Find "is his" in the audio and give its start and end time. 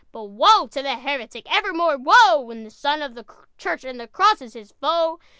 4.41-4.71